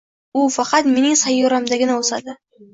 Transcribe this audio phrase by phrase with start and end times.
[0.39, 2.39] u faqat mening sayyoramdagina o‘sadi.